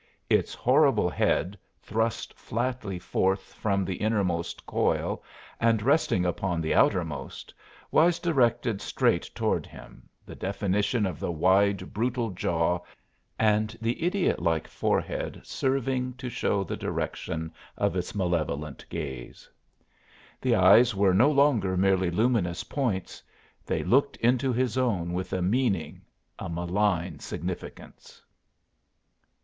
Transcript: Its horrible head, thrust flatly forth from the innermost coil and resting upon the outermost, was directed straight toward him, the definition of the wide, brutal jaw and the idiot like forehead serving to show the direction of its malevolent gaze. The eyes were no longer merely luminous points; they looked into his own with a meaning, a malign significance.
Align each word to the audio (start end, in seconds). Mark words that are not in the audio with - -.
Its 0.31 0.55
horrible 0.55 1.11
head, 1.11 1.55
thrust 1.79 2.33
flatly 2.33 2.97
forth 2.97 3.53
from 3.53 3.85
the 3.85 3.97
innermost 3.97 4.65
coil 4.65 5.21
and 5.59 5.83
resting 5.83 6.25
upon 6.25 6.59
the 6.59 6.73
outermost, 6.73 7.53
was 7.91 8.17
directed 8.17 8.81
straight 8.81 9.29
toward 9.35 9.67
him, 9.67 10.09
the 10.25 10.33
definition 10.33 11.05
of 11.05 11.19
the 11.19 11.31
wide, 11.31 11.93
brutal 11.93 12.31
jaw 12.31 12.79
and 13.37 13.77
the 13.79 14.03
idiot 14.03 14.41
like 14.41 14.67
forehead 14.67 15.39
serving 15.43 16.13
to 16.13 16.29
show 16.29 16.63
the 16.63 16.75
direction 16.75 17.53
of 17.77 17.95
its 17.95 18.15
malevolent 18.15 18.83
gaze. 18.89 19.47
The 20.41 20.55
eyes 20.55 20.95
were 20.95 21.13
no 21.13 21.29
longer 21.29 21.77
merely 21.77 22.09
luminous 22.09 22.63
points; 22.63 23.21
they 23.67 23.83
looked 23.83 24.17
into 24.17 24.51
his 24.51 24.79
own 24.79 25.13
with 25.13 25.31
a 25.31 25.43
meaning, 25.43 26.01
a 26.39 26.49
malign 26.49 27.19
significance. 27.19 28.23